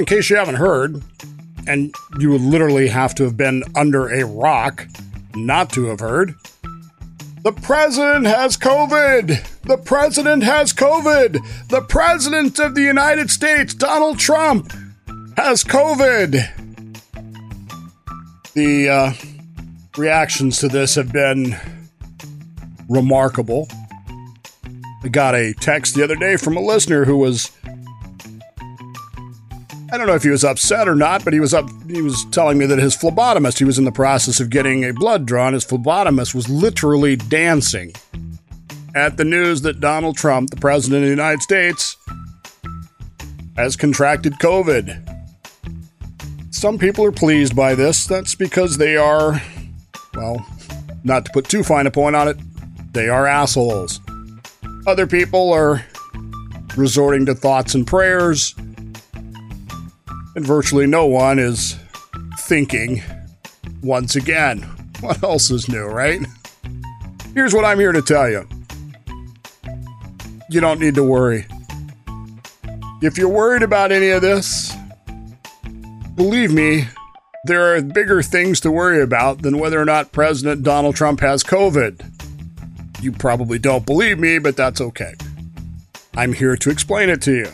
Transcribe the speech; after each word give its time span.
in 0.00 0.06
case 0.06 0.30
you 0.30 0.36
haven't 0.36 0.54
heard, 0.54 1.02
and 1.66 1.94
you 2.18 2.30
would 2.30 2.40
literally 2.40 2.88
have 2.88 3.14
to 3.14 3.24
have 3.24 3.36
been 3.36 3.62
under 3.76 4.08
a 4.08 4.24
rock 4.24 4.86
not 5.34 5.68
to 5.74 5.84
have 5.88 6.00
heard, 6.00 6.34
the 7.42 7.52
president 7.52 8.26
has 8.26 8.56
COVID. 8.56 9.46
The 9.64 9.76
president 9.76 10.42
has 10.42 10.72
COVID. 10.72 11.68
The 11.68 11.82
president 11.82 12.58
of 12.58 12.74
the 12.74 12.80
United 12.80 13.30
States, 13.30 13.74
Donald 13.74 14.18
Trump, 14.18 14.72
has 15.36 15.62
COVID. 15.64 16.48
The 18.54 18.88
uh, 18.88 19.12
reactions 19.98 20.60
to 20.60 20.68
this 20.68 20.94
have 20.94 21.12
been 21.12 21.56
remarkable. 22.88 23.68
I 25.04 25.08
got 25.08 25.34
a 25.34 25.52
text 25.60 25.94
the 25.94 26.02
other 26.02 26.16
day 26.16 26.38
from 26.38 26.56
a 26.56 26.62
listener 26.62 27.04
who 27.04 27.18
was 27.18 27.50
I 29.92 29.98
don't 29.98 30.06
know 30.06 30.14
if 30.14 30.22
he 30.22 30.30
was 30.30 30.44
upset 30.44 30.88
or 30.88 30.94
not, 30.94 31.24
but 31.24 31.32
he 31.32 31.40
was 31.40 31.52
up. 31.52 31.68
He 31.88 32.00
was 32.00 32.24
telling 32.26 32.58
me 32.58 32.66
that 32.66 32.78
his 32.78 32.96
phlebotomist, 32.96 33.58
he 33.58 33.64
was 33.64 33.76
in 33.76 33.84
the 33.84 33.90
process 33.90 34.38
of 34.38 34.48
getting 34.48 34.84
a 34.84 34.92
blood 34.92 35.26
drawn. 35.26 35.52
His 35.52 35.64
phlebotomist 35.64 36.32
was 36.32 36.48
literally 36.48 37.16
dancing 37.16 37.92
at 38.94 39.16
the 39.16 39.24
news 39.24 39.62
that 39.62 39.80
Donald 39.80 40.16
Trump, 40.16 40.50
the 40.50 40.56
president 40.56 41.02
of 41.02 41.06
the 41.06 41.10
United 41.10 41.42
States, 41.42 41.96
has 43.56 43.74
contracted 43.74 44.34
COVID. 44.34 45.06
Some 46.52 46.78
people 46.78 47.04
are 47.04 47.12
pleased 47.12 47.56
by 47.56 47.74
this. 47.74 48.04
That's 48.04 48.36
because 48.36 48.78
they 48.78 48.96
are, 48.96 49.42
well, 50.14 50.46
not 51.02 51.24
to 51.24 51.32
put 51.32 51.48
too 51.48 51.64
fine 51.64 51.88
a 51.88 51.90
point 51.90 52.14
on 52.14 52.28
it, 52.28 52.36
they 52.92 53.08
are 53.08 53.26
assholes. 53.26 54.00
Other 54.86 55.06
people 55.06 55.52
are 55.52 55.84
resorting 56.76 57.26
to 57.26 57.34
thoughts 57.34 57.74
and 57.74 57.86
prayers 57.86 58.54
and 60.34 60.46
virtually 60.46 60.86
no 60.86 61.06
one 61.06 61.38
is 61.38 61.76
thinking 62.40 63.02
once 63.82 64.16
again. 64.16 64.68
What 65.00 65.22
else 65.22 65.50
is 65.50 65.66
new, 65.66 65.84
right? 65.84 66.20
Here's 67.32 67.54
what 67.54 67.64
I'm 67.64 67.78
here 67.78 67.92
to 67.92 68.02
tell 68.02 68.28
you 68.28 68.46
you 70.50 70.60
don't 70.60 70.78
need 70.78 70.94
to 70.96 71.02
worry. 71.02 71.46
If 73.00 73.16
you're 73.16 73.30
worried 73.30 73.62
about 73.62 73.92
any 73.92 74.10
of 74.10 74.20
this, 74.20 74.76
believe 76.16 76.52
me, 76.52 76.86
there 77.44 77.74
are 77.74 77.80
bigger 77.80 78.20
things 78.20 78.60
to 78.60 78.70
worry 78.70 79.00
about 79.00 79.40
than 79.40 79.58
whether 79.58 79.80
or 79.80 79.86
not 79.86 80.12
President 80.12 80.62
Donald 80.62 80.96
Trump 80.96 81.20
has 81.20 81.42
COVID. 81.42 82.04
You 83.02 83.12
probably 83.12 83.58
don't 83.58 83.86
believe 83.86 84.18
me, 84.18 84.38
but 84.38 84.56
that's 84.56 84.82
okay. 84.82 85.14
I'm 86.14 86.34
here 86.34 86.56
to 86.56 86.70
explain 86.70 87.08
it 87.08 87.22
to 87.22 87.32
you. 87.32 87.48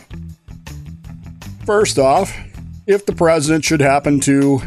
First 1.65 1.97
off, 1.97 2.35
if 2.87 3.05
the 3.05 3.13
president 3.13 3.65
should 3.65 3.81
happen 3.81 4.19
to 4.21 4.61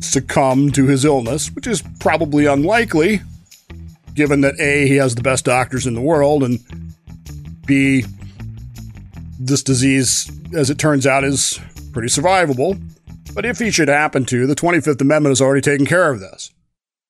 succumb 0.00 0.70
to 0.72 0.86
his 0.86 1.04
illness, 1.04 1.48
which 1.52 1.66
is 1.66 1.82
probably 2.00 2.46
unlikely, 2.46 3.22
given 4.14 4.40
that 4.40 4.58
A, 4.60 4.86
he 4.88 4.96
has 4.96 5.14
the 5.14 5.22
best 5.22 5.44
doctors 5.44 5.86
in 5.86 5.94
the 5.94 6.00
world, 6.00 6.42
and 6.42 6.58
B, 7.64 8.04
this 9.38 9.62
disease, 9.62 10.30
as 10.54 10.70
it 10.70 10.78
turns 10.78 11.06
out, 11.06 11.24
is 11.24 11.60
pretty 11.92 12.08
survivable. 12.08 12.80
But 13.34 13.46
if 13.46 13.58
he 13.58 13.70
should 13.70 13.88
happen 13.88 14.24
to, 14.26 14.46
the 14.46 14.56
25th 14.56 15.00
Amendment 15.00 15.30
has 15.30 15.40
already 15.40 15.60
taken 15.60 15.86
care 15.86 16.10
of 16.10 16.20
this. 16.20 16.52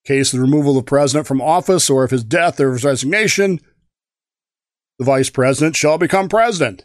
Case 0.05 0.33
of 0.33 0.39
the 0.39 0.45
removal 0.45 0.77
of 0.77 0.85
the 0.85 0.89
president 0.89 1.27
from 1.27 1.41
office 1.41 1.89
or 1.89 2.05
if 2.05 2.11
his 2.11 2.25
death 2.25 2.61
or 2.61 2.73
his 2.73 2.85
resignation, 2.85 3.61
the 4.99 5.05
vice 5.05 5.31
president 5.31 5.77
shall 5.77 5.99
become 5.99 6.29
president. 6.29 6.85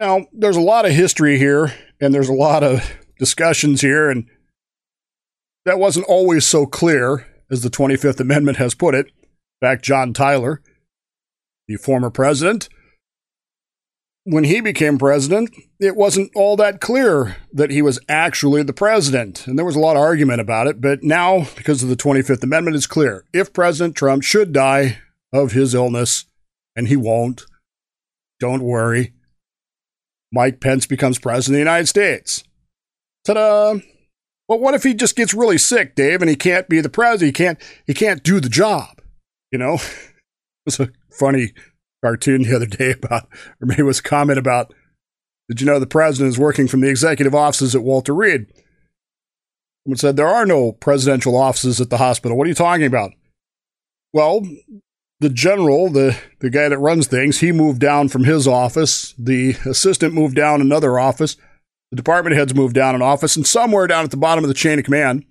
Now, 0.00 0.26
there's 0.32 0.56
a 0.56 0.60
lot 0.60 0.86
of 0.86 0.92
history 0.92 1.38
here 1.38 1.72
and 2.00 2.12
there's 2.12 2.28
a 2.28 2.34
lot 2.34 2.62
of 2.62 2.90
discussions 3.18 3.80
here, 3.80 4.10
and 4.10 4.28
that 5.64 5.78
wasn't 5.78 6.06
always 6.06 6.46
so 6.46 6.66
clear 6.66 7.26
as 7.50 7.62
the 7.62 7.70
25th 7.70 8.20
Amendment 8.20 8.58
has 8.58 8.74
put 8.74 8.94
it. 8.94 9.06
In 9.06 9.68
fact, 9.68 9.84
John 9.84 10.12
Tyler, 10.12 10.60
the 11.68 11.76
former 11.76 12.10
president, 12.10 12.68
when 14.24 14.44
he 14.44 14.60
became 14.60 14.98
president, 14.98 15.54
it 15.78 15.96
wasn't 15.96 16.30
all 16.34 16.56
that 16.56 16.80
clear 16.80 17.36
that 17.52 17.70
he 17.70 17.82
was 17.82 17.98
actually 18.08 18.62
the 18.62 18.72
president. 18.72 19.46
And 19.46 19.58
there 19.58 19.66
was 19.66 19.76
a 19.76 19.80
lot 19.80 19.96
of 19.96 20.02
argument 20.02 20.40
about 20.40 20.66
it. 20.66 20.80
But 20.80 21.02
now, 21.02 21.46
because 21.56 21.82
of 21.82 21.88
the 21.88 21.96
25th 21.96 22.42
Amendment, 22.42 22.76
it's 22.76 22.86
clear. 22.86 23.24
If 23.32 23.52
President 23.52 23.96
Trump 23.96 24.22
should 24.22 24.52
die 24.52 24.98
of 25.32 25.52
his 25.52 25.74
illness, 25.74 26.24
and 26.74 26.88
he 26.88 26.96
won't, 26.96 27.44
don't 28.40 28.62
worry, 28.62 29.13
Mike 30.34 30.60
Pence 30.60 30.84
becomes 30.84 31.18
president 31.18 31.54
of 31.54 31.56
the 31.56 31.70
United 31.70 31.86
States. 31.86 32.42
Ta 33.24 33.34
da! 33.34 33.74
Well, 34.48 34.58
what 34.58 34.74
if 34.74 34.82
he 34.82 34.92
just 34.92 35.16
gets 35.16 35.32
really 35.32 35.56
sick, 35.56 35.94
Dave, 35.94 36.20
and 36.20 36.28
he 36.28 36.36
can't 36.36 36.68
be 36.68 36.80
the 36.80 36.90
president? 36.90 37.28
He 37.28 37.44
can't. 37.44 37.58
He 37.86 37.94
can't 37.94 38.22
do 38.22 38.40
the 38.40 38.48
job. 38.48 39.00
You 39.52 39.58
know, 39.58 39.78
was 40.66 40.80
a 40.80 40.90
funny 41.10 41.52
cartoon 42.04 42.42
the 42.42 42.56
other 42.56 42.66
day 42.66 42.92
about, 42.92 43.28
or 43.60 43.66
maybe 43.66 43.82
it 43.82 43.86
was 43.86 44.00
a 44.00 44.02
comment 44.02 44.38
about, 44.38 44.74
did 45.48 45.60
you 45.60 45.66
know 45.66 45.78
the 45.78 45.86
president 45.86 46.30
is 46.30 46.38
working 46.38 46.66
from 46.66 46.80
the 46.80 46.90
executive 46.90 47.34
offices 47.34 47.74
at 47.74 47.82
Walter 47.82 48.14
Reed? 48.14 48.46
Someone 49.84 49.98
said 49.98 50.16
there 50.16 50.28
are 50.28 50.46
no 50.46 50.72
presidential 50.72 51.36
offices 51.36 51.80
at 51.80 51.90
the 51.90 51.98
hospital. 51.98 52.36
What 52.36 52.46
are 52.46 52.48
you 52.48 52.54
talking 52.54 52.86
about? 52.86 53.12
Well, 54.12 54.46
the 55.24 55.30
general, 55.30 55.88
the, 55.88 56.18
the 56.40 56.50
guy 56.50 56.68
that 56.68 56.76
runs 56.76 57.06
things, 57.06 57.40
he 57.40 57.50
moved 57.50 57.80
down 57.80 58.10
from 58.10 58.24
his 58.24 58.46
office. 58.46 59.14
The 59.18 59.56
assistant 59.64 60.12
moved 60.12 60.36
down 60.36 60.60
another 60.60 60.98
office. 60.98 61.38
The 61.90 61.96
department 61.96 62.36
heads 62.36 62.54
moved 62.54 62.74
down 62.74 62.94
an 62.94 63.00
office. 63.00 63.34
And 63.34 63.46
somewhere 63.46 63.86
down 63.86 64.04
at 64.04 64.10
the 64.10 64.18
bottom 64.18 64.44
of 64.44 64.48
the 64.48 64.54
chain 64.54 64.78
of 64.78 64.84
command, 64.84 65.24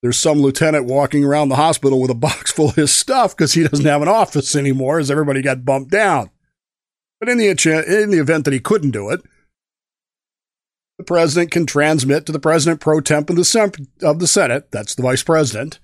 there's 0.00 0.18
some 0.18 0.40
lieutenant 0.40 0.86
walking 0.86 1.24
around 1.24 1.50
the 1.50 1.56
hospital 1.56 2.00
with 2.00 2.10
a 2.10 2.14
box 2.28 2.50
full 2.50 2.70
of 2.70 2.74
his 2.74 2.90
stuff 2.90 3.36
because 3.36 3.52
he 3.52 3.68
doesn't 3.68 3.84
have 3.84 4.00
an 4.00 4.08
office 4.08 4.56
anymore 4.56 4.98
as 4.98 5.10
everybody 5.10 5.42
got 5.42 5.66
bumped 5.66 5.90
down. 5.90 6.30
But 7.20 7.28
in 7.28 7.36
the, 7.36 7.48
in 7.48 8.10
the 8.10 8.18
event 8.18 8.46
that 8.46 8.54
he 8.54 8.60
couldn't 8.60 8.92
do 8.92 9.10
it, 9.10 9.20
the 10.96 11.04
president 11.04 11.50
can 11.50 11.66
transmit 11.66 12.24
to 12.24 12.32
the 12.32 12.40
president 12.40 12.80
pro 12.80 13.00
tem 13.00 13.26
of 13.28 13.36
the, 13.36 13.86
of 14.02 14.20
the 14.20 14.26
Senate, 14.26 14.72
that's 14.72 14.94
the 14.94 15.02
vice 15.02 15.22
president, 15.22 15.80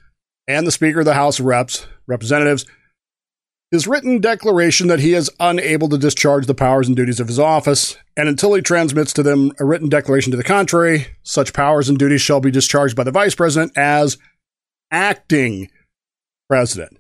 and 0.47 0.67
the 0.67 0.73
Speaker 0.73 1.01
of 1.01 1.05
the 1.05 1.13
House 1.13 1.39
of 1.39 1.45
Reps, 1.45 1.87
Representatives, 2.07 2.65
his 3.71 3.87
written 3.87 4.21
declaration 4.21 4.87
that 4.87 5.01
he 5.01 5.13
is 5.13 5.31
unable 5.39 5.89
to 5.89 5.99
discharge 5.99 6.47
the 6.47 6.55
powers 6.55 6.87
and 6.87 6.97
duties 6.97 7.21
of 7.21 7.29
his 7.29 7.39
office, 7.39 7.97
and 8.17 8.29
until 8.29 8.55
he 8.55 8.63
transmits 8.63 9.13
to 9.13 9.23
them 9.23 9.53
a 9.59 9.65
written 9.65 9.89
declaration 9.89 10.31
to 10.31 10.37
the 10.37 10.45
contrary, 10.45 11.07
such 11.23 11.53
powers 11.53 11.89
and 11.89 11.99
duties 11.99 12.23
shall 12.23 12.41
be 12.41 12.51
discharged 12.51 12.97
by 12.97 13.05
the 13.05 13.11
vice 13.11 13.35
president 13.35 13.77
as 13.77 14.17
acting 14.91 15.71
president. 16.49 16.99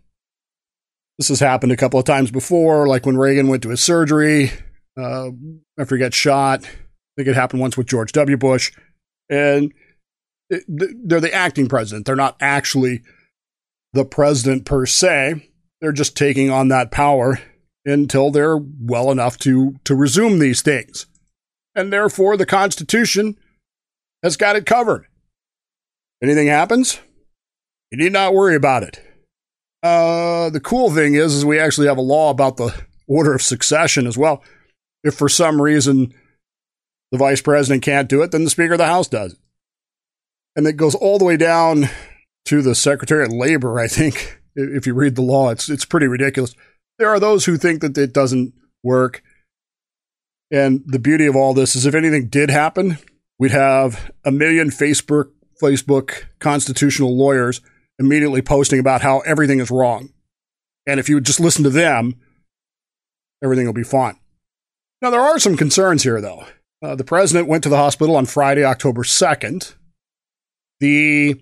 This 1.16 1.28
has 1.28 1.40
happened 1.40 1.72
a 1.72 1.76
couple 1.76 1.98
of 1.98 2.04
times 2.04 2.30
before, 2.30 2.86
like 2.86 3.06
when 3.06 3.16
Reagan 3.16 3.48
went 3.48 3.62
to 3.62 3.70
his 3.70 3.80
surgery 3.80 4.52
uh, 4.96 5.30
after 5.78 5.96
he 5.96 6.00
got 6.00 6.14
shot. 6.14 6.64
I 6.64 6.68
think 7.16 7.28
it 7.28 7.34
happened 7.34 7.60
once 7.60 7.76
with 7.76 7.88
George 7.88 8.12
W. 8.12 8.36
Bush. 8.36 8.70
And 9.28 9.72
it, 10.48 10.62
they're 10.68 11.20
the 11.20 11.34
acting 11.34 11.68
president. 11.68 12.06
They're 12.06 12.14
not 12.14 12.36
actually 12.40 13.02
the 13.94 14.04
president 14.04 14.64
per 14.64 14.86
se 14.86 15.48
they're 15.80 15.92
just 15.92 16.16
taking 16.16 16.50
on 16.50 16.68
that 16.68 16.90
power 16.90 17.40
until 17.84 18.30
they're 18.30 18.58
well 18.58 19.10
enough 19.10 19.38
to, 19.38 19.76
to 19.84 19.94
resume 19.94 20.38
these 20.38 20.62
things. 20.62 21.06
And 21.74 21.92
therefore, 21.92 22.36
the 22.36 22.46
Constitution 22.46 23.36
has 24.22 24.36
got 24.36 24.56
it 24.56 24.66
covered. 24.66 25.06
Anything 26.22 26.48
happens, 26.48 26.98
you 27.90 27.98
need 27.98 28.12
not 28.12 28.34
worry 28.34 28.56
about 28.56 28.82
it. 28.82 29.00
Uh, 29.82 30.50
the 30.50 30.60
cool 30.60 30.90
thing 30.90 31.14
is, 31.14 31.34
is 31.34 31.44
we 31.44 31.60
actually 31.60 31.86
have 31.86 31.98
a 31.98 32.02
law 32.02 32.30
about 32.30 32.56
the 32.56 32.74
order 33.06 33.32
of 33.34 33.42
succession 33.42 34.06
as 34.06 34.18
well. 34.18 34.42
If 35.04 35.14
for 35.14 35.28
some 35.28 35.62
reason 35.62 36.12
the 37.12 37.18
vice 37.18 37.40
president 37.40 37.84
can't 37.84 38.08
do 38.08 38.22
it, 38.22 38.32
then 38.32 38.44
the 38.44 38.50
Speaker 38.50 38.72
of 38.72 38.78
the 38.78 38.86
House 38.86 39.08
does. 39.08 39.36
And 40.56 40.66
it 40.66 40.72
goes 40.72 40.96
all 40.96 41.18
the 41.18 41.24
way 41.24 41.36
down 41.36 41.88
to 42.46 42.62
the 42.62 42.74
Secretary 42.74 43.24
of 43.24 43.32
Labor, 43.32 43.78
I 43.78 43.86
think, 43.86 44.40
if 44.58 44.86
you 44.86 44.94
read 44.94 45.14
the 45.14 45.22
law, 45.22 45.50
it's 45.50 45.68
it's 45.68 45.84
pretty 45.84 46.06
ridiculous. 46.06 46.54
There 46.98 47.08
are 47.08 47.20
those 47.20 47.44
who 47.44 47.56
think 47.56 47.80
that 47.80 47.96
it 47.96 48.12
doesn't 48.12 48.52
work. 48.82 49.22
And 50.50 50.82
the 50.86 50.98
beauty 50.98 51.26
of 51.26 51.36
all 51.36 51.54
this 51.54 51.76
is 51.76 51.86
if 51.86 51.94
anything 51.94 52.28
did 52.28 52.50
happen, 52.50 52.98
we'd 53.38 53.50
have 53.50 54.10
a 54.24 54.30
million 54.30 54.70
Facebook 54.70 55.30
Facebook 55.62 56.24
constitutional 56.38 57.16
lawyers 57.16 57.60
immediately 57.98 58.42
posting 58.42 58.78
about 58.78 59.02
how 59.02 59.20
everything 59.20 59.60
is 59.60 59.70
wrong. 59.70 60.10
And 60.86 60.98
if 60.98 61.08
you 61.08 61.16
would 61.16 61.26
just 61.26 61.40
listen 61.40 61.64
to 61.64 61.70
them, 61.70 62.14
everything 63.42 63.66
will 63.66 63.72
be 63.72 63.82
fine. 63.82 64.16
Now, 65.02 65.10
there 65.10 65.20
are 65.20 65.38
some 65.38 65.56
concerns 65.56 66.02
here, 66.02 66.20
though. 66.20 66.44
Uh, 66.82 66.94
the 66.94 67.04
president 67.04 67.48
went 67.48 67.62
to 67.64 67.68
the 67.68 67.76
hospital 67.76 68.16
on 68.16 68.26
Friday, 68.26 68.64
October 68.64 69.02
2nd. 69.02 69.74
The 70.80 71.40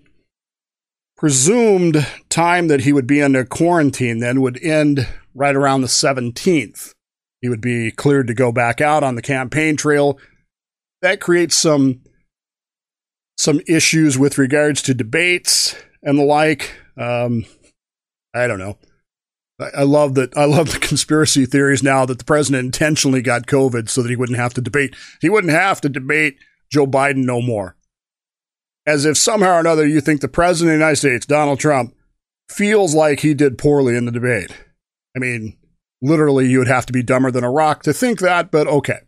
presumed 1.17 2.05
time 2.29 2.67
that 2.67 2.81
he 2.81 2.93
would 2.93 3.07
be 3.07 3.21
under 3.21 3.43
quarantine 3.43 4.19
then 4.19 4.41
would 4.41 4.61
end 4.63 5.07
right 5.33 5.55
around 5.55 5.81
the 5.81 5.87
17th. 5.87 6.93
He 7.41 7.49
would 7.49 7.61
be 7.61 7.91
cleared 7.91 8.27
to 8.27 8.33
go 8.33 8.51
back 8.51 8.81
out 8.81 9.03
on 9.03 9.15
the 9.15 9.21
campaign 9.21 9.75
trail 9.75 10.19
that 11.01 11.21
creates 11.21 11.55
some 11.57 12.01
some 13.37 13.61
issues 13.67 14.17
with 14.17 14.37
regards 14.37 14.81
to 14.81 14.93
debates 14.93 15.75
and 16.01 16.17
the 16.17 16.23
like. 16.23 16.73
Um, 16.97 17.45
I 18.33 18.47
don't 18.47 18.59
know. 18.59 18.77
I, 19.59 19.69
I 19.77 19.83
love 19.83 20.15
that. 20.15 20.35
I 20.35 20.45
love 20.45 20.71
the 20.71 20.79
conspiracy 20.79 21.45
theories 21.45 21.83
now 21.83 22.05
that 22.05 22.17
the 22.17 22.25
president 22.25 22.65
intentionally 22.65 23.21
got 23.21 23.45
COVID 23.45 23.89
so 23.89 24.01
that 24.01 24.09
he 24.09 24.15
wouldn't 24.15 24.39
have 24.39 24.55
to 24.55 24.61
debate. 24.61 24.95
He 25.21 25.29
wouldn't 25.29 25.53
have 25.53 25.81
to 25.81 25.89
debate 25.89 26.37
Joe 26.71 26.87
Biden 26.87 27.25
no 27.25 27.41
more. 27.41 27.76
As 28.87 29.05
if 29.05 29.17
somehow 29.17 29.57
or 29.57 29.59
another 29.59 29.85
you 29.85 29.99
think 29.99 30.21
the 30.21 30.29
president 30.29 30.71
of 30.71 30.79
the 30.79 30.85
United 30.85 30.95
States, 30.95 31.25
Donald 31.25 31.59
Trump, 31.59 31.93
feels 32.49 32.95
like 32.95 33.19
he 33.19 33.33
did 33.33 33.57
poorly 33.57 33.97
in 33.97 34.05
the 34.05 34.11
debate. 34.11 34.51
I 35.15 35.19
mean, 35.19 35.57
literally, 36.01 36.47
you 36.47 36.59
would 36.59 36.69
have 36.69 36.85
to 36.85 36.93
be 36.93 37.03
dumber 37.03 37.29
than 37.29 37.43
a 37.43 37.51
rock 37.51 37.83
to 37.83 37.91
think 37.91 38.19
that, 38.21 38.49
but 38.49 38.65
okay. 38.65 38.99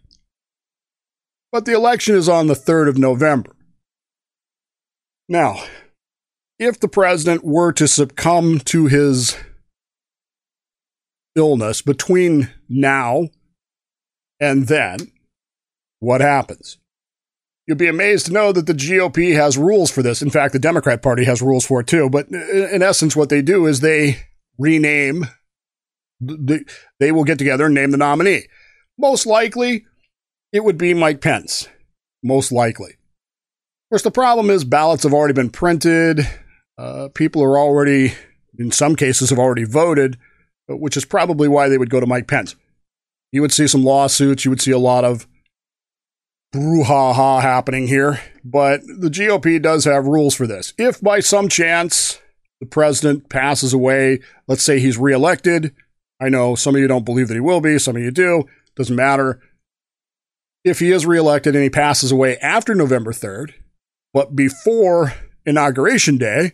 But 1.51 1.63
the 1.63 1.73
election 1.73 2.15
is 2.15 2.27
on 2.27 2.47
the 2.47 2.55
3rd 2.55 2.89
of 2.89 2.97
November. 2.97 3.55
Now, 5.29 5.63
if 6.59 6.79
the 6.79 6.89
president 6.89 7.45
were 7.45 7.71
to 7.73 7.87
succumb 7.87 8.59
to 8.59 8.87
his 8.87 9.37
illness 11.35 11.81
between 11.81 12.49
now 12.67 13.29
and 14.41 14.67
then, 14.67 15.11
what 15.99 16.19
happens? 16.19 16.77
You'll 17.69 17.77
be 17.77 17.87
amazed 17.87 18.25
to 18.25 18.31
know 18.31 18.51
that 18.51 18.65
the 18.65 18.73
GOP 18.73 19.35
has 19.35 19.55
rules 19.55 19.91
for 19.91 20.01
this. 20.01 20.23
In 20.23 20.31
fact, 20.31 20.53
the 20.53 20.59
Democrat 20.59 21.03
Party 21.03 21.23
has 21.25 21.39
rules 21.39 21.63
for 21.63 21.81
it 21.81 21.85
too. 21.85 22.09
But 22.09 22.27
in 22.29 22.81
essence, 22.81 23.15
what 23.15 23.29
they 23.29 23.43
do 23.43 23.67
is 23.67 23.79
they 23.79 24.21
rename, 24.57 25.27
they 26.19 27.11
will 27.11 27.25
get 27.25 27.37
together 27.37 27.67
and 27.67 27.75
name 27.75 27.91
the 27.91 27.97
nominee. 27.97 28.47
Most 28.97 29.27
likely, 29.27 29.85
it 30.51 30.63
would 30.63 30.79
be 30.79 30.95
Mike 30.95 31.21
Pence. 31.21 31.69
Most 32.23 32.51
likely. 32.51 32.93
Of 32.93 33.89
course, 33.91 34.01
the 34.01 34.09
problem 34.09 34.49
is 34.49 34.63
ballots 34.63 35.03
have 35.03 35.13
already 35.13 35.35
been 35.35 35.51
printed. 35.51 36.27
Uh, 36.75 37.09
people 37.13 37.43
are 37.43 37.59
already, 37.59 38.15
in 38.57 38.71
some 38.71 38.95
cases, 38.95 39.29
have 39.29 39.37
already 39.37 39.63
voted, 39.63 40.17
which 40.67 40.97
is 40.97 41.05
probably 41.05 41.47
why 41.47 41.69
they 41.69 41.77
would 41.77 41.91
go 41.91 41.99
to 41.99 42.07
Mike 42.07 42.27
Pence. 42.27 42.55
You 43.31 43.41
would 43.41 43.53
see 43.53 43.67
some 43.67 43.83
lawsuits. 43.83 44.43
You 44.43 44.49
would 44.49 44.59
see 44.59 44.71
a 44.71 44.79
lot 44.79 45.05
of 45.05 45.27
brouhaha 46.59 47.41
happening 47.41 47.87
here. 47.87 48.19
But 48.43 48.81
the 48.81 49.09
GOP 49.09 49.61
does 49.61 49.85
have 49.85 50.05
rules 50.07 50.35
for 50.35 50.45
this. 50.45 50.73
If 50.77 50.99
by 51.01 51.19
some 51.21 51.47
chance 51.47 52.19
the 52.59 52.65
president 52.65 53.29
passes 53.29 53.73
away, 53.73 54.19
let's 54.47 54.63
say 54.63 54.79
he's 54.79 54.97
reelected, 54.97 55.73
I 56.19 56.29
know 56.29 56.55
some 56.55 56.75
of 56.75 56.81
you 56.81 56.87
don't 56.87 57.05
believe 57.05 57.29
that 57.29 57.35
he 57.35 57.39
will 57.39 57.61
be, 57.61 57.79
some 57.79 57.95
of 57.95 58.01
you 58.01 58.11
do, 58.11 58.43
doesn't 58.75 58.95
matter 58.95 59.39
if 60.65 60.79
he 60.79 60.91
is 60.91 61.05
reelected 61.05 61.55
and 61.55 61.63
he 61.63 61.69
passes 61.69 62.11
away 62.11 62.37
after 62.39 62.75
November 62.75 63.13
3rd, 63.13 63.53
but 64.13 64.35
before 64.35 65.13
inauguration 65.45 66.17
day, 66.17 66.51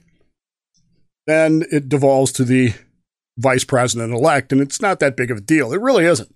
then 1.25 1.63
it 1.71 1.89
devolves 1.89 2.31
to 2.33 2.43
the 2.43 2.73
vice 3.37 3.63
president 3.63 4.13
elect, 4.13 4.51
and 4.51 4.61
it's 4.61 4.79
not 4.79 4.99
that 4.99 5.17
big 5.17 5.31
of 5.31 5.37
a 5.37 5.41
deal. 5.41 5.73
It 5.73 5.81
really 5.81 6.05
isn't. 6.05 6.33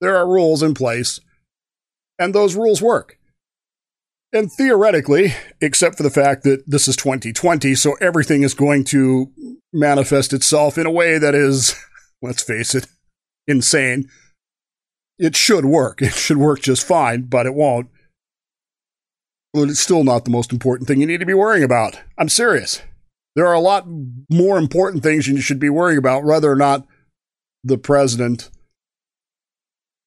There 0.00 0.16
are 0.16 0.28
rules 0.28 0.62
in 0.62 0.74
place, 0.74 1.18
and 2.18 2.34
those 2.34 2.56
rules 2.56 2.82
work. 2.82 3.18
And 4.32 4.52
theoretically, 4.52 5.34
except 5.60 5.96
for 5.96 6.02
the 6.02 6.10
fact 6.10 6.44
that 6.44 6.64
this 6.66 6.86
is 6.86 6.96
2020, 6.96 7.74
so 7.74 7.94
everything 8.00 8.42
is 8.42 8.52
going 8.52 8.84
to 8.84 9.32
manifest 9.72 10.32
itself 10.32 10.76
in 10.76 10.86
a 10.86 10.90
way 10.90 11.18
that 11.18 11.34
is, 11.34 11.74
let's 12.22 12.42
face 12.42 12.74
it, 12.74 12.86
insane 13.46 14.08
it 15.18 15.36
should 15.36 15.64
work. 15.64 16.00
It 16.02 16.14
should 16.14 16.36
work 16.36 16.60
just 16.60 16.86
fine, 16.86 17.22
but 17.22 17.46
it 17.46 17.54
won't. 17.54 17.88
But 19.52 19.68
it's 19.68 19.80
still 19.80 20.04
not 20.04 20.24
the 20.24 20.30
most 20.30 20.52
important 20.52 20.86
thing 20.86 21.00
you 21.00 21.06
need 21.06 21.20
to 21.20 21.26
be 21.26 21.34
worrying 21.34 21.64
about. 21.64 21.98
I'm 22.16 22.28
serious. 22.28 22.82
There 23.34 23.46
are 23.46 23.54
a 23.54 23.60
lot 23.60 23.86
more 24.30 24.58
important 24.58 25.02
things 25.02 25.26
you 25.26 25.40
should 25.40 25.58
be 25.58 25.70
worrying 25.70 25.98
about, 25.98 26.24
whether 26.24 26.50
or 26.50 26.56
not 26.56 26.86
the 27.64 27.78
president 27.78 28.50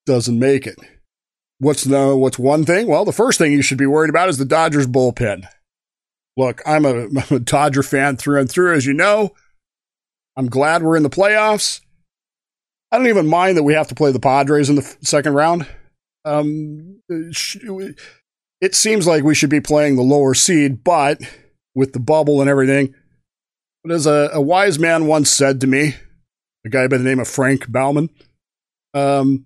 doesn't 0.05 0.37
make 0.37 0.67
it. 0.67 0.77
What's 1.61 1.83
the 1.83 2.17
what's 2.17 2.39
one 2.39 2.65
thing? 2.65 2.87
Well, 2.87 3.05
the 3.05 3.11
first 3.11 3.37
thing 3.37 3.51
you 3.51 3.61
should 3.61 3.77
be 3.77 3.85
worried 3.85 4.09
about 4.09 4.29
is 4.29 4.39
the 4.39 4.45
Dodgers 4.45 4.87
bullpen. 4.87 5.45
Look, 6.35 6.59
I'm 6.65 6.85
a, 6.85 7.03
I'm 7.05 7.35
a 7.35 7.39
Dodger 7.39 7.83
fan 7.83 8.17
through 8.17 8.39
and 8.39 8.49
through, 8.49 8.73
as 8.73 8.87
you 8.87 8.93
know. 8.93 9.35
I'm 10.35 10.47
glad 10.47 10.81
we're 10.81 10.95
in 10.95 11.03
the 11.03 11.09
playoffs. 11.09 11.81
I 12.91 12.97
don't 12.97 13.09
even 13.09 13.27
mind 13.27 13.57
that 13.57 13.63
we 13.63 13.75
have 13.75 13.89
to 13.89 13.95
play 13.95 14.11
the 14.11 14.19
Padres 14.19 14.69
in 14.69 14.75
the 14.75 14.97
second 15.01 15.35
round. 15.35 15.67
Um, 16.25 16.99
it 17.07 18.73
seems 18.73 19.05
like 19.05 19.23
we 19.23 19.35
should 19.35 19.51
be 19.51 19.61
playing 19.61 19.97
the 19.97 20.01
lower 20.01 20.33
seed, 20.33 20.83
but 20.83 21.21
with 21.75 21.93
the 21.93 21.99
bubble 21.99 22.41
and 22.41 22.49
everything. 22.49 22.95
But 23.83 23.93
as 23.93 24.07
a, 24.07 24.31
a 24.33 24.41
wise 24.41 24.79
man 24.79 25.05
once 25.05 25.29
said 25.29 25.61
to 25.61 25.67
me, 25.67 25.93
a 26.65 26.69
guy 26.69 26.87
by 26.87 26.97
the 26.97 27.03
name 27.03 27.19
of 27.19 27.27
Frank 27.27 27.71
Bauman, 27.71 28.09
um, 28.95 29.45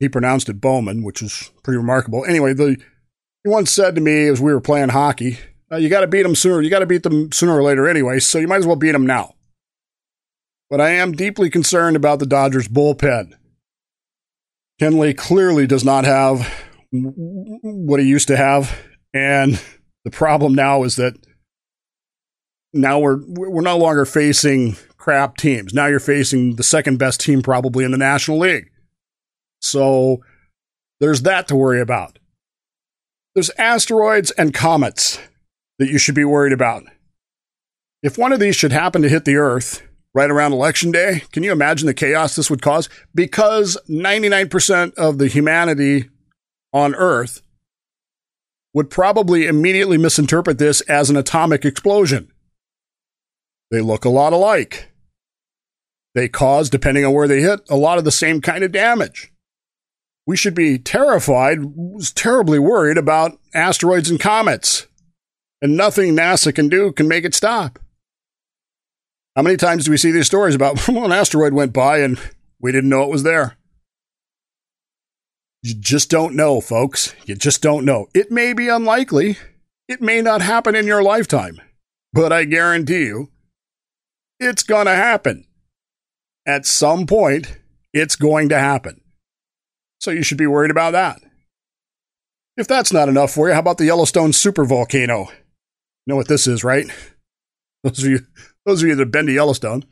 he 0.00 0.08
pronounced 0.08 0.48
it 0.48 0.60
Bowman, 0.60 1.02
which 1.02 1.22
is 1.22 1.50
pretty 1.62 1.78
remarkable. 1.78 2.24
Anyway, 2.24 2.52
the 2.52 2.76
he 3.44 3.50
once 3.50 3.72
said 3.72 3.94
to 3.94 4.00
me 4.00 4.26
as 4.28 4.40
we 4.40 4.52
were 4.52 4.60
playing 4.60 4.90
hockey, 4.90 5.38
uh, 5.72 5.76
"You 5.76 5.88
got 5.88 6.00
to 6.00 6.06
beat 6.06 6.22
them 6.22 6.34
sooner. 6.34 6.60
You 6.60 6.70
got 6.70 6.80
to 6.80 6.86
beat 6.86 7.02
them 7.02 7.32
sooner 7.32 7.56
or 7.56 7.62
later, 7.62 7.88
anyway. 7.88 8.18
So 8.18 8.38
you 8.38 8.48
might 8.48 8.58
as 8.58 8.66
well 8.66 8.76
beat 8.76 8.92
them 8.92 9.06
now." 9.06 9.34
but 10.70 10.80
I 10.80 10.90
am 10.90 11.12
deeply 11.12 11.50
concerned 11.50 11.96
about 11.96 12.18
the 12.18 12.26
Dodgers 12.26 12.68
bullpen. 12.68 13.32
Kenley 14.80 15.16
clearly 15.16 15.66
does 15.66 15.84
not 15.84 16.04
have 16.04 16.46
what 16.90 18.00
he 18.00 18.06
used 18.06 18.28
to 18.28 18.36
have, 18.36 18.78
and 19.12 19.60
the 20.04 20.10
problem 20.10 20.54
now 20.54 20.84
is 20.84 20.96
that 20.96 21.14
now 22.72 22.98
we're 22.98 23.18
we're 23.26 23.62
no 23.62 23.78
longer 23.78 24.04
facing 24.04 24.76
crap 24.96 25.36
teams. 25.36 25.74
Now 25.74 25.86
you're 25.86 26.00
facing 26.00 26.56
the 26.56 26.62
second 26.62 26.98
best 26.98 27.20
team 27.20 27.42
probably 27.42 27.84
in 27.84 27.90
the 27.90 27.98
National 27.98 28.38
League. 28.38 28.70
So 29.60 30.22
there's 31.00 31.22
that 31.22 31.48
to 31.48 31.56
worry 31.56 31.80
about. 31.80 32.18
There's 33.34 33.50
asteroids 33.50 34.30
and 34.32 34.54
comets 34.54 35.18
that 35.78 35.88
you 35.88 35.98
should 35.98 36.14
be 36.14 36.24
worried 36.24 36.52
about. 36.52 36.84
If 38.02 38.18
one 38.18 38.32
of 38.32 38.40
these 38.40 38.56
should 38.56 38.72
happen 38.72 39.02
to 39.02 39.08
hit 39.08 39.24
the 39.24 39.36
Earth, 39.36 39.82
right 40.14 40.30
around 40.30 40.52
election 40.52 40.90
day. 40.90 41.22
Can 41.32 41.42
you 41.42 41.52
imagine 41.52 41.86
the 41.86 41.94
chaos 41.94 42.34
this 42.34 42.50
would 42.50 42.62
cause? 42.62 42.88
Because 43.14 43.78
99% 43.88 44.94
of 44.94 45.18
the 45.18 45.28
humanity 45.28 46.08
on 46.72 46.94
Earth 46.94 47.40
would 48.74 48.90
probably 48.90 49.46
immediately 49.46 49.98
misinterpret 49.98 50.58
this 50.58 50.80
as 50.82 51.10
an 51.10 51.16
atomic 51.16 51.64
explosion. 51.64 52.32
They 53.70 53.80
look 53.80 54.04
a 54.04 54.10
lot 54.10 54.32
alike. 54.32 54.90
They 56.14 56.28
cause, 56.28 56.68
depending 56.70 57.04
on 57.04 57.12
where 57.12 57.28
they 57.28 57.40
hit, 57.40 57.60
a 57.68 57.76
lot 57.76 57.98
of 57.98 58.04
the 58.04 58.10
same 58.10 58.40
kind 58.40 58.64
of 58.64 58.72
damage. 58.72 59.32
We 60.28 60.36
should 60.36 60.54
be 60.54 60.78
terrified, 60.78 61.60
terribly 62.14 62.58
worried 62.58 62.98
about 62.98 63.38
asteroids 63.54 64.10
and 64.10 64.20
comets. 64.20 64.86
And 65.62 65.74
nothing 65.74 66.14
NASA 66.14 66.54
can 66.54 66.68
do 66.68 66.92
can 66.92 67.08
make 67.08 67.24
it 67.24 67.34
stop. 67.34 67.78
How 69.34 69.40
many 69.40 69.56
times 69.56 69.86
do 69.86 69.90
we 69.90 69.96
see 69.96 70.10
these 70.10 70.26
stories 70.26 70.54
about 70.54 70.86
well, 70.88 71.06
an 71.06 71.12
asteroid 71.12 71.54
went 71.54 71.72
by 71.72 72.00
and 72.00 72.20
we 72.60 72.72
didn't 72.72 72.90
know 72.90 73.04
it 73.04 73.08
was 73.08 73.22
there? 73.22 73.56
You 75.62 75.74
just 75.74 76.10
don't 76.10 76.36
know, 76.36 76.60
folks. 76.60 77.14
You 77.24 77.34
just 77.34 77.62
don't 77.62 77.86
know. 77.86 78.08
It 78.12 78.30
may 78.30 78.52
be 78.52 78.68
unlikely. 78.68 79.38
It 79.88 80.02
may 80.02 80.20
not 80.20 80.42
happen 80.42 80.74
in 80.74 80.86
your 80.86 81.02
lifetime. 81.02 81.58
But 82.12 82.34
I 82.34 82.44
guarantee 82.44 83.06
you, 83.06 83.30
it's 84.38 84.62
going 84.62 84.88
to 84.88 84.94
happen. 84.94 85.46
At 86.44 86.66
some 86.66 87.06
point, 87.06 87.56
it's 87.94 88.14
going 88.14 88.50
to 88.50 88.58
happen. 88.58 89.00
So 90.00 90.10
you 90.10 90.22
should 90.22 90.38
be 90.38 90.46
worried 90.46 90.70
about 90.70 90.92
that. 90.92 91.20
If 92.56 92.66
that's 92.66 92.92
not 92.92 93.08
enough 93.08 93.32
for 93.32 93.48
you, 93.48 93.54
how 93.54 93.60
about 93.60 93.78
the 93.78 93.84
Yellowstone 93.86 94.32
supervolcano? 94.32 95.28
You 95.28 95.34
know 96.06 96.16
what 96.16 96.28
this 96.28 96.46
is, 96.46 96.64
right? 96.64 96.86
Those 97.84 98.02
of 98.02 98.10
you 98.10 98.20
those 98.66 98.82
of 98.82 98.88
you 98.88 98.94
that 98.96 99.02
have 99.02 99.12
been 99.12 99.26
to 99.26 99.32
Yellowstone, 99.32 99.84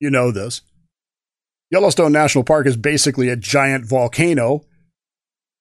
you 0.00 0.10
know 0.10 0.32
this. 0.32 0.60
Yellowstone 1.70 2.12
National 2.12 2.44
Park 2.44 2.66
is 2.66 2.76
basically 2.76 3.28
a 3.30 3.36
giant 3.36 3.86
volcano 3.86 4.64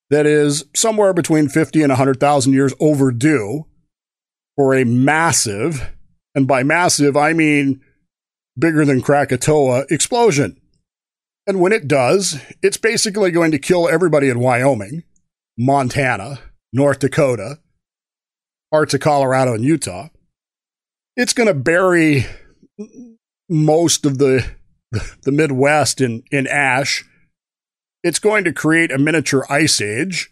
that 0.10 0.26
is 0.26 0.66
somewhere 0.76 1.14
between 1.14 1.48
50 1.48 1.82
and 1.82 1.92
100,000 1.92 2.52
years 2.52 2.74
overdue 2.82 3.66
for 4.58 4.76
a 4.76 4.84
massive, 4.84 5.92
and 6.36 6.46
by 6.46 6.64
massive, 6.64 7.16
I 7.16 7.32
mean 7.32 7.80
bigger 8.60 8.84
than 8.84 9.02
Krakatoa 9.02 9.86
explosion. 9.90 10.61
And 11.51 11.60
when 11.60 11.74
it 11.74 11.86
does, 11.86 12.39
it's 12.63 12.77
basically 12.77 13.29
going 13.29 13.51
to 13.51 13.60
kill 13.60 13.89
everybody 13.89 14.29
in 14.29 14.39
Wyoming, 14.39 15.03
Montana, 15.58 16.39
North 16.72 17.00
Dakota, 17.00 17.60
parts 18.72 18.93
of 18.93 19.01
Colorado 19.01 19.55
and 19.55 19.62
Utah. 19.62 20.08
It's 21.17 21.34
going 21.34 21.48
to 21.48 21.53
bury 21.53 22.25
most 23.50 24.05
of 24.05 24.17
the 24.17 24.50
the 25.24 25.34
Midwest 25.34 26.00
in, 26.00 26.24
in 26.31 26.48
ash. 26.48 27.03
It's 28.01 28.20
going 28.20 28.46
to 28.46 28.53
create 28.53 28.89
a 28.89 28.98
miniature 28.98 29.46
ice 29.50 29.81
age. 29.81 30.31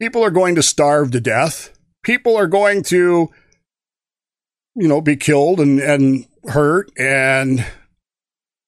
People 0.00 0.24
are 0.24 0.30
going 0.30 0.54
to 0.54 0.62
starve 0.62 1.10
to 1.10 1.20
death. 1.20 1.78
People 2.02 2.38
are 2.38 2.46
going 2.46 2.84
to, 2.84 3.28
you 4.76 4.88
know, 4.88 5.02
be 5.02 5.16
killed 5.16 5.60
and, 5.60 5.78
and 5.78 6.26
hurt, 6.44 6.90
and 6.96 7.66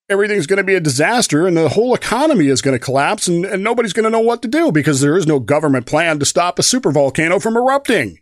everything's 0.09 0.47
going 0.47 0.59
to 0.59 0.65
be 0.65 0.75
a 0.75 0.81
disaster, 0.81 1.47
and 1.47 1.57
the 1.57 1.71
whole 1.71 1.95
economy 1.95 2.47
is 2.49 2.63
going 2.63 2.79
to 2.79 2.85
collapse, 2.85 3.29
and, 3.29 3.45
and 3.45 3.63
nobody's 3.63 3.93
going 3.93 4.05
to 4.05 4.11
know 4.11 4.21
what 4.21 4.43
to 4.43 4.49
do 4.49 4.73
because 4.73 5.01
there 5.01 5.17
is 5.17 5.27
no 5.27 5.41
government 5.41 5.87
plan 5.87 6.19
to 6.19 6.25
stop 6.25 6.59
a 6.59 6.63
supervolcano 6.63 7.41
from 7.43 7.57
erupting. 7.57 8.21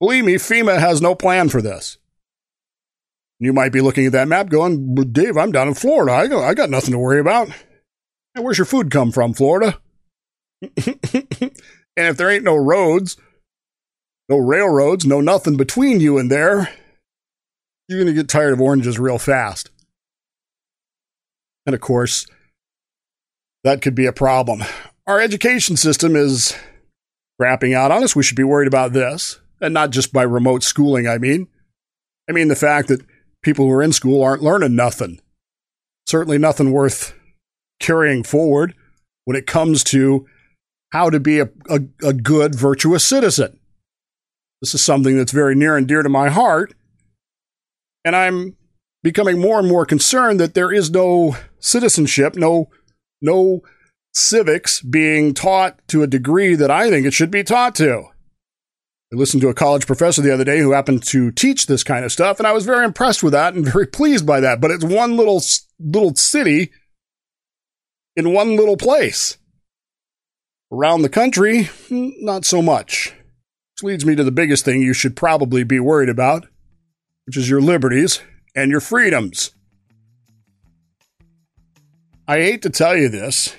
Believe 0.00 0.24
me, 0.24 0.34
FEMA 0.34 0.78
has 0.78 1.00
no 1.00 1.14
plan 1.14 1.48
for 1.48 1.62
this. 1.62 1.98
You 3.38 3.52
might 3.52 3.72
be 3.72 3.80
looking 3.80 4.06
at 4.06 4.12
that 4.12 4.28
map 4.28 4.48
going, 4.48 4.94
Dave, 5.12 5.36
I'm 5.36 5.52
down 5.52 5.68
in 5.68 5.74
Florida. 5.74 6.12
I, 6.12 6.28
go, 6.28 6.42
I 6.42 6.54
got 6.54 6.70
nothing 6.70 6.92
to 6.92 6.98
worry 6.98 7.20
about. 7.20 7.48
where's 8.34 8.58
your 8.58 8.64
food 8.64 8.90
come 8.90 9.10
from, 9.10 9.32
Florida? 9.32 9.78
and 10.62 11.52
if 11.96 12.16
there 12.16 12.30
ain't 12.30 12.44
no 12.44 12.54
roads, 12.54 13.16
no 14.28 14.36
railroads, 14.36 15.04
no 15.04 15.20
nothing 15.20 15.56
between 15.56 16.00
you 16.00 16.18
and 16.18 16.30
there, 16.30 16.72
you're 17.88 17.98
going 17.98 18.06
to 18.06 18.12
get 18.12 18.28
tired 18.28 18.52
of 18.52 18.60
oranges 18.60 18.98
real 18.98 19.18
fast. 19.18 19.70
And 21.66 21.74
of 21.74 21.80
course, 21.80 22.26
that 23.64 23.82
could 23.82 23.94
be 23.94 24.06
a 24.06 24.12
problem. 24.12 24.62
Our 25.06 25.20
education 25.20 25.76
system 25.76 26.16
is 26.16 26.56
wrapping 27.38 27.74
out 27.74 27.90
on 27.90 28.04
us. 28.04 28.16
We 28.16 28.22
should 28.22 28.36
be 28.36 28.44
worried 28.44 28.68
about 28.68 28.92
this, 28.92 29.40
and 29.60 29.74
not 29.74 29.90
just 29.90 30.12
by 30.12 30.22
remote 30.22 30.62
schooling, 30.62 31.06
I 31.08 31.18
mean. 31.18 31.48
I 32.28 32.32
mean 32.32 32.48
the 32.48 32.56
fact 32.56 32.88
that 32.88 33.04
people 33.42 33.66
who 33.66 33.72
are 33.72 33.82
in 33.82 33.92
school 33.92 34.22
aren't 34.22 34.42
learning 34.42 34.76
nothing. 34.76 35.20
Certainly 36.06 36.38
nothing 36.38 36.72
worth 36.72 37.14
carrying 37.80 38.22
forward 38.22 38.74
when 39.24 39.36
it 39.36 39.46
comes 39.46 39.84
to 39.84 40.26
how 40.92 41.10
to 41.10 41.18
be 41.18 41.40
a, 41.40 41.48
a, 41.68 41.80
a, 42.04 42.12
good, 42.12 42.54
virtuous 42.54 43.04
citizen. 43.04 43.58
This 44.60 44.74
is 44.74 44.84
something 44.84 45.16
that's 45.16 45.32
very 45.32 45.54
near 45.54 45.76
and 45.76 45.88
dear 45.88 46.02
to 46.02 46.08
my 46.08 46.28
heart. 46.28 46.74
And 48.04 48.14
I'm 48.14 48.56
becoming 49.02 49.40
more 49.40 49.58
and 49.58 49.68
more 49.68 49.84
concerned 49.84 50.38
that 50.40 50.54
there 50.54 50.72
is 50.72 50.90
no 50.90 51.36
citizenship, 51.58 52.36
no, 52.36 52.70
no 53.20 53.62
civics 54.12 54.80
being 54.80 55.34
taught 55.34 55.80
to 55.88 56.02
a 56.02 56.06
degree 56.06 56.54
that 56.54 56.70
I 56.70 56.90
think 56.90 57.06
it 57.06 57.14
should 57.14 57.30
be 57.30 57.42
taught 57.42 57.74
to. 57.76 58.04
I 59.12 59.16
listened 59.16 59.42
to 59.42 59.48
a 59.48 59.54
college 59.54 59.86
professor 59.86 60.22
the 60.22 60.32
other 60.32 60.44
day 60.44 60.58
who 60.58 60.72
happened 60.72 61.02
to 61.08 61.30
teach 61.32 61.66
this 61.66 61.84
kind 61.84 62.04
of 62.04 62.12
stuff, 62.12 62.38
and 62.38 62.46
I 62.46 62.52
was 62.52 62.64
very 62.64 62.84
impressed 62.84 63.22
with 63.22 63.32
that 63.32 63.54
and 63.54 63.66
very 63.72 63.86
pleased 63.86 64.26
by 64.26 64.40
that. 64.40 64.60
But 64.60 64.70
it's 64.70 64.84
one 64.84 65.16
little 65.16 65.42
little 65.78 66.14
city 66.14 66.70
in 68.16 68.32
one 68.32 68.56
little 68.56 68.76
place. 68.76 69.36
Around 70.70 71.02
the 71.02 71.10
country, 71.10 71.64
hmm, 71.88 72.10
not 72.20 72.46
so 72.46 72.62
much. 72.62 73.14
Which 73.74 73.82
leads 73.82 74.06
me 74.06 74.14
to 74.14 74.24
the 74.24 74.30
biggest 74.30 74.64
thing 74.64 74.80
you 74.80 74.94
should 74.94 75.16
probably 75.16 75.64
be 75.64 75.78
worried 75.78 76.08
about, 76.08 76.46
which 77.26 77.36
is 77.36 77.50
your 77.50 77.60
liberties 77.60 78.20
and 78.54 78.70
your 78.70 78.80
freedoms. 78.80 79.52
I 82.28 82.38
hate 82.38 82.62
to 82.62 82.70
tell 82.70 82.96
you 82.96 83.08
this. 83.08 83.54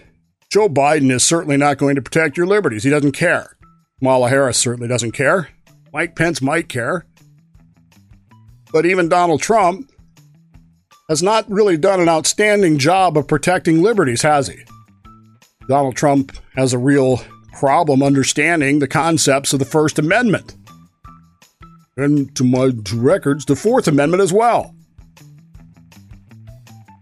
Joe 0.50 0.70
Biden 0.70 1.12
is 1.12 1.24
certainly 1.24 1.58
not 1.58 1.78
going 1.78 1.96
to 1.96 2.02
protect 2.02 2.38
your 2.38 2.46
liberties. 2.46 2.84
He 2.84 2.90
doesn't 2.90 3.14
care. 3.14 3.58
Kamala 4.00 4.30
Harris 4.30 4.58
certainly 4.58 4.88
doesn't 4.88 5.12
care. 5.12 5.50
Mike 5.92 6.16
Pence 6.16 6.42
might 6.42 6.70
care. 6.70 7.06
But 8.72 8.86
even 8.86 9.10
Donald 9.10 9.42
Trump 9.42 9.92
has 11.10 11.22
not 11.22 11.50
really 11.50 11.78
done 11.78 12.00
an 12.00 12.10
outstanding 12.10 12.78
job 12.78 13.18
of 13.18 13.28
protecting 13.28 13.82
liberties, 13.82 14.22
has 14.22 14.48
he? 14.48 14.60
Donald 15.68 15.96
Trump 15.96 16.36
has 16.56 16.74
a 16.74 16.78
real 16.78 17.22
problem 17.54 18.02
understanding 18.02 18.80
the 18.80 18.88
concepts 18.88 19.54
of 19.54 19.60
the 19.60 19.66
First 19.66 20.00
Amendment. 20.00 20.56
And 21.96 22.36
to 22.36 22.44
my 22.44 22.72
records, 22.94 23.46
the 23.46 23.56
Fourth 23.56 23.88
Amendment 23.88 24.24
as 24.24 24.34
well 24.34 24.76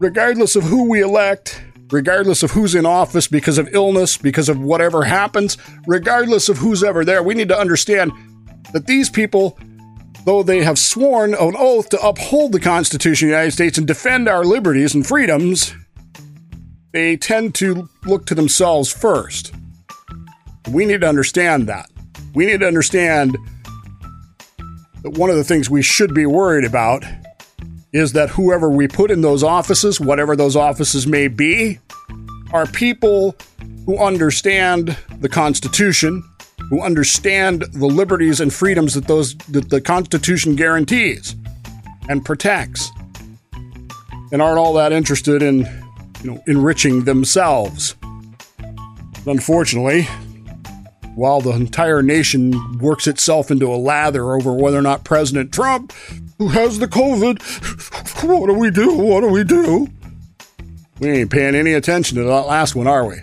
regardless 0.01 0.55
of 0.55 0.63
who 0.63 0.89
we 0.89 1.00
elect, 1.00 1.63
regardless 1.91 2.41
of 2.41 2.51
who's 2.51 2.74
in 2.74 2.88
office 2.88 3.27
because 3.27 3.60
of 3.60 3.70
illness, 3.72 4.17
because 4.17 4.50
of 4.50 4.60
whatever 4.60 5.03
happens, 5.03 5.58
regardless 5.86 6.50
of 6.50 6.58
who's 6.58 6.84
ever 6.84 7.05
there, 7.05 7.22
we 7.22 7.36
need 7.36 7.48
to 7.48 7.58
understand 7.58 8.12
that 8.74 8.88
these 8.88 9.12
people, 9.12 9.58
though 10.25 10.41
they 10.41 10.63
have 10.63 10.79
sworn 10.79 11.36
an 11.36 11.55
oath 11.55 11.89
to 11.89 12.01
uphold 12.01 12.51
the 12.51 12.60
Constitution 12.60 13.27
of 13.27 13.29
the 13.29 13.36
United 13.36 13.51
States 13.51 13.77
and 13.77 13.86
defend 13.86 14.27
our 14.27 14.43
liberties 14.43 14.96
and 14.96 15.05
freedoms, 15.05 15.74
they 16.93 17.15
tend 17.15 17.53
to 17.55 17.88
look 18.05 18.25
to 18.25 18.34
themselves 18.34 18.91
first. 18.91 19.53
We 20.72 20.86
need 20.86 21.01
to 21.01 21.08
understand 21.08 21.67
that. 21.67 21.89
We 22.34 22.48
need 22.48 22.62
to 22.62 22.67
understand 22.67 23.38
that 25.03 25.12
one 25.12 25.29
of 25.29 25.36
the 25.36 25.43
things 25.43 25.70
we 25.70 25.84
should 25.84 26.15
be 26.15 26.25
worried 26.25 26.65
about 26.65 27.05
is 27.93 28.13
that 28.13 28.29
whoever 28.29 28.69
we 28.69 28.88
put 28.88 29.12
in 29.12 29.21
those 29.21 29.43
offices, 29.43 30.00
whatever 30.00 30.36
those 30.36 30.55
offices 30.55 31.05
may 31.05 31.27
be, 31.27 31.79
are 32.53 32.65
people 32.67 33.36
who 33.86 33.98
understand 33.98 34.98
the 35.19 35.29
Constitution, 35.29 36.24
who 36.69 36.81
understand 36.81 37.63
the 37.74 37.88
liberties 37.88 38.39
and 38.39 38.53
freedoms 38.53 38.93
that 38.93 39.07
those 39.07 39.36
that 39.50 39.69
the 39.69 39.81
Constitution 39.81 40.55
guarantees 40.55 41.36
and 42.07 42.24
protects, 42.24 42.91
and 44.31 44.41
aren't 44.41 44.57
all 44.57 44.74
that 44.74 44.91
interested 44.91 45.41
in, 45.41 45.60
you 46.24 46.31
know, 46.31 46.43
enriching 46.48 47.03
themselves. 47.03 47.95
Unfortunately, 49.25 50.07
while 51.15 51.41
the 51.41 51.51
entire 51.51 52.01
nation 52.01 52.77
works 52.80 53.08
itself 53.08 53.51
into 53.51 53.74
a 53.74 53.75
lather 53.75 54.34
over 54.34 54.53
whether 54.53 54.77
or 54.77 54.82
not 54.82 55.03
President 55.03 55.51
Trump 55.51 55.94
who 56.38 56.48
has 56.48 56.80
the 56.80 56.88
COVID. 56.88 57.41
What 58.24 58.48
do 58.48 58.53
we 58.53 58.72
do? 58.72 58.96
What 58.96 59.22
do 59.22 59.27
we 59.27 59.44
do? 59.44 59.88
We 61.00 61.10
ain't 61.10 61.32
paying 61.32 61.56
any 61.56 61.74
attention 61.74 62.18
to 62.18 62.24
that 62.24 62.48
last 62.48 62.75
one, 62.75 62.88
are 62.88 63.06
we? 63.06 63.18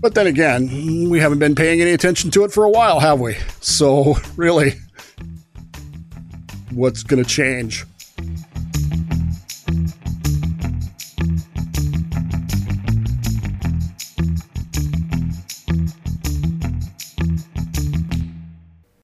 But 0.00 0.14
then 0.14 0.26
again, 0.26 1.10
we 1.10 1.18
haven't 1.18 1.40
been 1.40 1.54
paying 1.54 1.80
any 1.82 1.92
attention 1.92 2.30
to 2.32 2.44
it 2.44 2.52
for 2.52 2.64
a 2.64 2.70
while, 2.70 3.00
have 3.00 3.20
we? 3.20 3.36
So, 3.60 4.16
really, 4.36 4.74
what's 6.70 7.02
going 7.02 7.22
to 7.22 7.28
change? 7.28 7.84